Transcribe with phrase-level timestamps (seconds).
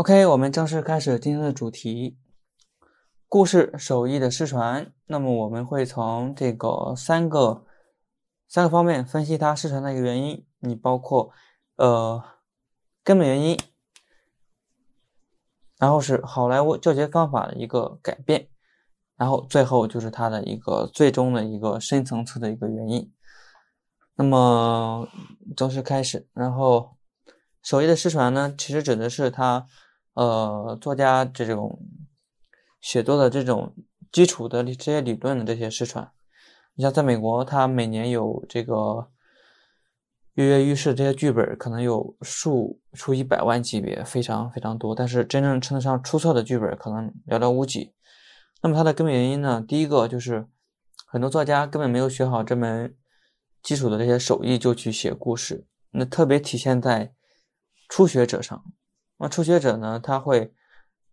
[0.00, 2.16] OK，我们正式开始今天的主题——
[3.28, 4.90] 故事手艺的失传。
[5.04, 7.66] 那么我们会从这个三个
[8.48, 10.46] 三个方面分析它失传的一个原因。
[10.60, 11.30] 你包括
[11.76, 12.24] 呃
[13.04, 13.60] 根本原因，
[15.76, 18.48] 然后是好莱坞教学方法的一个改变，
[19.18, 23.12] 然后最后就是它的一个最终的一个深层次的一个原因。
[24.14, 25.06] 那么
[25.54, 26.96] 正式开始，然后
[27.62, 29.66] 手艺的失传呢，其实指的是它。
[30.14, 31.80] 呃，作家这种
[32.80, 33.74] 写作的这种
[34.10, 36.10] 基础的这些理论的这些失传，
[36.74, 39.08] 你像在美国，他每年有这个
[40.34, 44.94] 跃跃欲试这些剧本，可能有数数以百万级别，非常非常多。
[44.94, 47.94] 但是真正称得上出色的剧本，可能寥寥无几。
[48.62, 49.64] 那么它的根本原因呢？
[49.66, 50.46] 第一个就是
[51.06, 52.94] 很多作家根本没有学好这门
[53.62, 57.14] 基础的这些手艺，就去写故事，那特别体现在
[57.88, 58.64] 初学者上。
[59.22, 60.54] 那初学者呢，他会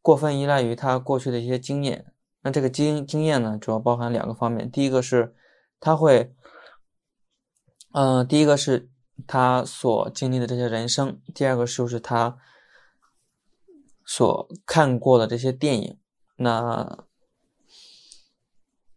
[0.00, 2.12] 过分依赖于他过去的一些经验。
[2.40, 4.68] 那这个经经验呢，主要包含两个方面。
[4.68, 5.36] 第一个是
[5.78, 6.34] 他会，
[7.92, 8.90] 嗯，第一个是
[9.28, 12.36] 他所经历的这些人生；第二个就是他
[14.04, 15.96] 所看过的这些电影。
[16.34, 17.04] 那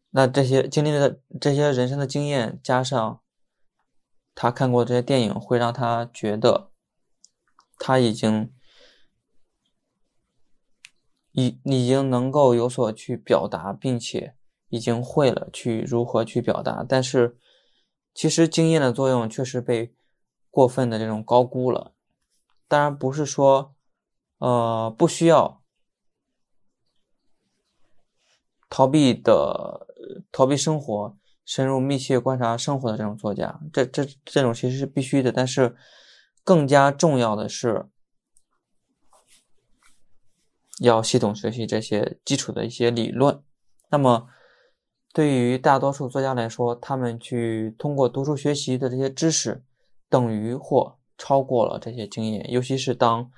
[0.09, 3.21] 那这些经历的这些人生的经验，加上
[4.33, 6.71] 他看过这些电影，会让他觉得
[7.77, 8.51] 他已经。
[11.35, 14.35] 已已经能够有所去表达，并且
[14.69, 17.37] 已经会了去如何去表达，但是
[18.13, 19.93] 其实经验的作用确实被
[20.49, 21.93] 过分的这种高估了。
[22.69, 23.75] 当然不是说，
[24.37, 25.61] 呃，不需要
[28.69, 29.87] 逃避的
[30.31, 35.75] 逃避生活，深入密切观察生活的这种作家，这这这种其实是必须的，但是
[36.43, 37.89] 更加重要的是。
[40.79, 43.41] 要系统学习这些基础的一些理论。
[43.89, 44.27] 那么，
[45.13, 49.63] 对于大多数作家来说，他们去通过读书学习的这些知识，
[50.09, 52.51] 等于或超过了这些经验。
[52.51, 53.31] 尤其是当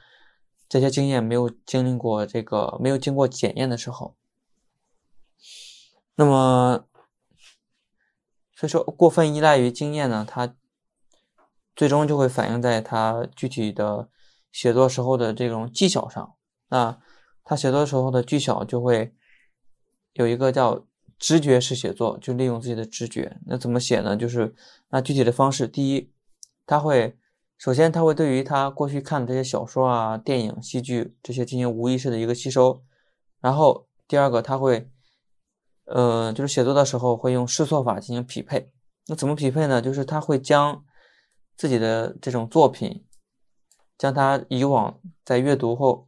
[0.67, 4.15] 这些经验没有经历过这个没有经过检验的时候，
[6.15, 6.85] 那么，
[8.55, 10.55] 所以说过分依赖于经验呢，它
[11.75, 14.09] 最终就会反映在他具体的
[14.51, 16.33] 写作时候的这种技巧上。
[16.69, 16.99] 那
[17.49, 19.13] 他写作时候的技巧就会
[20.11, 20.85] 有一个叫
[21.17, 23.37] 直觉式写作，就利用自己的直觉。
[23.45, 24.17] 那怎么写呢？
[24.17, 24.53] 就是
[24.89, 26.11] 那具体的方式，第一，
[26.65, 27.17] 他会
[27.57, 32.83] 首先他会对于他过去看的这些小说啊、电影、戏剧这些进行无意识的一个吸收。
[33.39, 34.91] 然后第二个，他会
[35.85, 38.73] 呃，就是写作的时候会用试错法进行匹配。
[39.05, 39.81] 那怎么匹配呢？
[39.81, 40.83] 就是他会将
[41.55, 43.05] 自己的这种作品，
[43.97, 46.06] 将他以往在阅读后。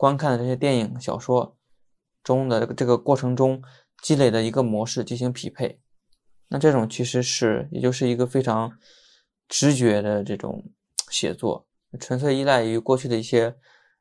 [0.00, 1.58] 观看的这些电影、小说
[2.22, 3.62] 中的这个这个过程中
[4.00, 5.78] 积累的一个模式进行匹配，
[6.48, 8.72] 那这种其实是也就是一个非常
[9.46, 10.64] 直觉的这种
[11.10, 11.66] 写作，
[11.98, 13.54] 纯粹依赖于过去的一些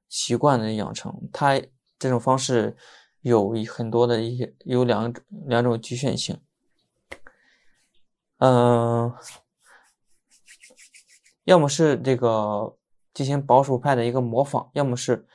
[0.08, 1.14] 习惯的养成。
[1.34, 1.62] 它
[1.98, 2.78] 这种方式
[3.20, 5.14] 有很多的一些有两
[5.48, 6.40] 两种局限性，
[8.38, 9.14] 嗯，
[11.44, 12.78] 要么是这个
[13.14, 15.28] 进行保守派的一个模仿，要么是。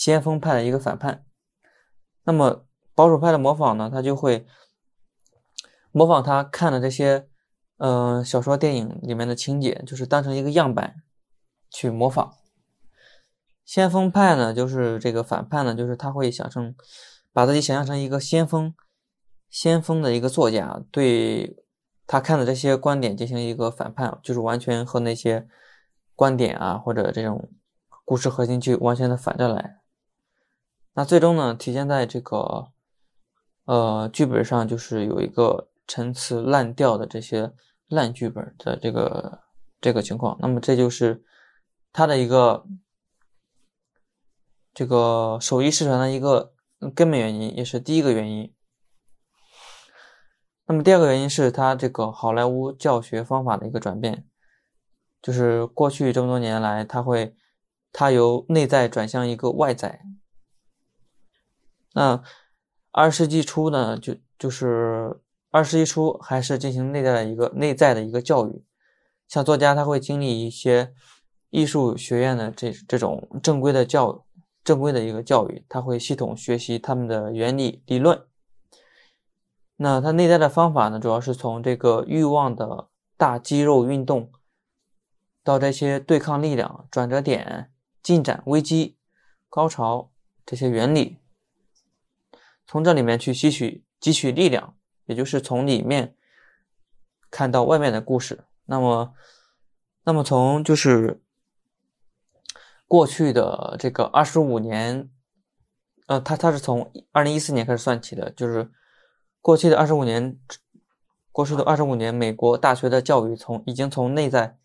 [0.00, 1.26] 先锋派的一个反叛，
[2.24, 3.90] 那么保守派的模仿呢？
[3.92, 4.46] 他就会
[5.92, 7.28] 模仿他看的这些，
[7.76, 11.02] 嗯，小说、电影里面的情节，就是当成一个样板
[11.68, 12.32] 去模仿。
[13.62, 16.74] 先锋派呢，就是这个反叛呢，就是他会想成
[17.34, 18.74] 把自己想象成一个先锋、
[19.50, 21.62] 先锋的一个作家，对
[22.06, 25.46] 他看的这些观点进行一个反叛，就是完全和那些
[26.16, 27.50] 观点啊或者这种
[28.06, 29.79] 故事核心去完全的反着来。
[30.92, 32.72] 那最终呢，体现在这个，
[33.64, 37.52] 呃，剧本上就是有一个陈词滥调的这些
[37.86, 39.40] 烂剧本的这个
[39.80, 40.36] 这个情况。
[40.40, 41.22] 那么这就是
[41.92, 42.66] 他的一个
[44.74, 46.52] 这个手艺失传的一个
[46.94, 48.52] 根本原因，也是第一个原因。
[50.66, 54.26] 那么第二个原因是他这个好莱坞教学方法的一个转变，
[55.22, 57.36] 就是过去这么多年来，他会
[57.92, 60.00] 他由内在转向一个外在。
[61.92, 62.22] 那
[62.92, 65.20] 二十世纪初呢，就就是
[65.50, 68.64] 二十世纪初还是进行内在的一个内在的一个教育，
[69.28, 70.94] 像作家他会经历一些
[71.50, 74.24] 艺术学院的这这种正规的教
[74.62, 78.22] 正规的一个教育，他会系统学习他们的原理理论。
[79.76, 84.30] 那他内在的方法呢，主要是从这个欲望的大肌肉运动，
[85.42, 87.72] 到这些对抗力量转折点、
[88.02, 88.98] 进展危机。
[89.48, 90.12] 高潮
[90.46, 91.16] 这些原理，
[92.70, 94.76] 从这里面去吸取汲取力量，
[95.06, 96.14] 也就是从里面
[97.28, 98.44] 看到外面的故事。
[98.66, 99.12] 那么，
[100.04, 101.20] 那么从就是
[102.86, 105.10] 过去的这个二十五年，
[106.06, 108.70] 呃，他他是从二零一四年开始算起的，就是
[109.40, 110.38] 过去的二十五年，
[111.32, 114.56] 过去的二十五年，美国大学的教育从已经从内在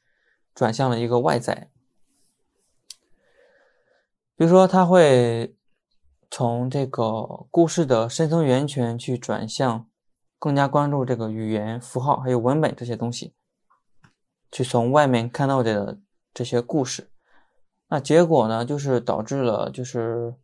[0.53, 1.71] 转向了一个外在。
[4.35, 5.55] 比如说，他会
[6.29, 9.87] 从这个故事的深层源泉去转向，
[10.37, 13.33] 更加关注这个语言、符号还有文本这些东西，
[14.51, 15.99] 去从外面看到的
[16.33, 17.09] 这些故事。
[17.87, 20.35] 那结果呢，就是导致了，就是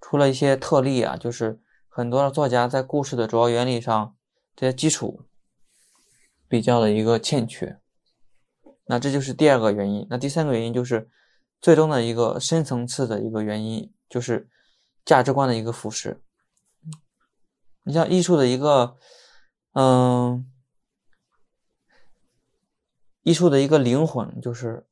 [0.00, 4.16] 出了一些特例啊，就是很多的作家在故事的主要原理上
[4.54, 5.22] 这些基础
[6.48, 7.78] 比较的一个欠缺。
[8.86, 10.06] 那这就是第二个原因。
[10.08, 11.10] 那第三个原因就是。
[11.58, 14.46] 最终的一个深层次的一个原因，就是
[15.06, 16.18] 价值观的一个腐蚀。
[17.84, 18.96] 你像艺术的一个，
[19.72, 20.44] 嗯，
[23.22, 24.86] 艺术的一个灵魂，就是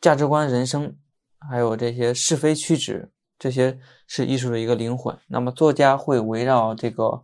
[0.00, 0.96] 价值观、人生，
[1.38, 5.18] 还有这些是非曲直，这些是艺术的一个灵魂。
[5.28, 7.22] 那么，作家会围绕这个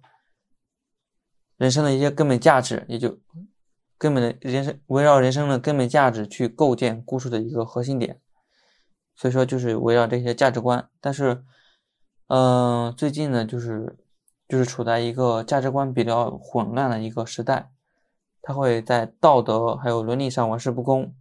[1.56, 3.18] 人生的一些根本价值，也就
[3.96, 8.20] 根本的人生，围绕人生的根本价值去构建故事的一个核心点。
[9.16, 11.44] 所以说，就是围绕这些价值观，但是，
[12.34, 13.94] 嗯，最近呢，就是
[14.48, 17.70] 就是处在一个价值观比较混乱的一个时代，
[18.40, 21.14] 他会在道德还有伦理上玩世不恭，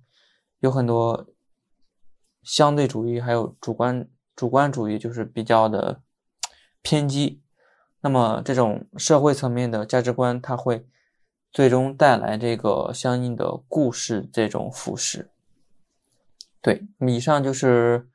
[0.61, 1.27] 有很多
[2.43, 5.99] 相对主义还有主观主观主义，就是比较的
[6.81, 7.41] 偏激。
[7.99, 10.87] 那么，这种社会层面的价值观，它会
[11.51, 15.27] 最终带来这个相应的故事这种腐蚀。
[16.61, 18.07] 对，以上就是，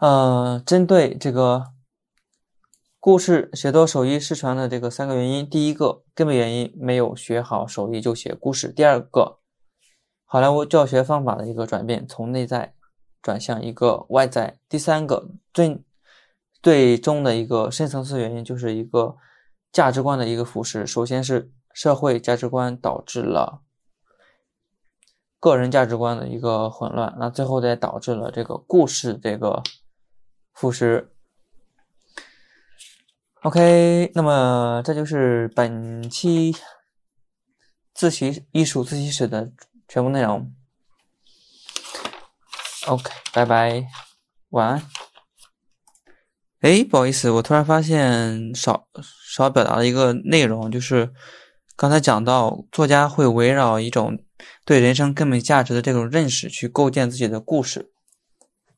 [0.00, 1.72] 呃，针对这个
[2.98, 5.48] 故事写作手艺失传的这个三个原因。
[5.48, 8.72] 第一个根本原因，没有学好手艺就写故事。
[8.72, 9.40] 第二个，
[10.24, 12.72] 好莱坞教学方法的一个转变，从内在
[13.20, 14.58] 转向一个外在。
[14.70, 15.84] 第三个最
[16.62, 19.18] 最终的一个深层次原因，就是一个
[19.70, 20.86] 价值观的一个腐蚀。
[20.86, 23.60] 首先是社会价值观导致了。
[25.38, 29.62] 个人价值观的一个混乱，那最后再导致了这个故事这个
[30.52, 31.08] 腐蚀。
[33.42, 36.54] OK，那么这就是本期
[37.94, 39.52] 自习艺术自习室的
[39.88, 40.52] 全部内容。
[42.86, 43.86] OK，拜拜，
[44.50, 44.82] 晚安。
[46.60, 48.88] 哎，不好意思，我突然发现少
[49.26, 51.12] 少表达了一个内容，就是
[51.76, 54.18] 刚才讲到作家会围绕一种。
[54.64, 57.92] 对人生根本价值的这种认识，去构建自己的故事。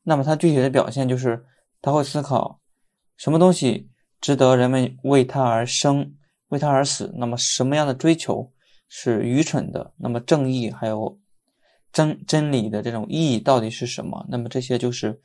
[0.03, 1.45] 那么，他具体的表现就是，
[1.83, 2.61] 他会思考
[3.17, 3.91] 什么东西
[4.21, 6.15] 值得人们为他而生，
[6.47, 7.13] 为他而死。
[7.17, 8.51] 那么，什么样的追求
[8.87, 9.93] 是愚蠢的？
[9.97, 11.19] 那么，正义还有
[11.91, 14.25] 真真理的这种意义到底是什么？
[14.29, 15.21] 那么，这些就是，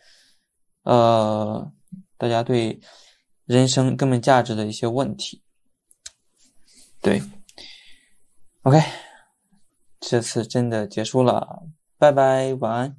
[0.82, 1.72] 呃，
[2.16, 2.80] 大家对
[3.46, 5.42] 人生根本价值的一些问题。
[7.00, 7.22] 对
[8.62, 8.80] ，OK。
[10.00, 11.62] 这次真的结束了，
[11.98, 12.96] 拜拜，晚安。